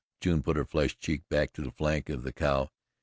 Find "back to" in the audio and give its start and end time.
1.29-1.61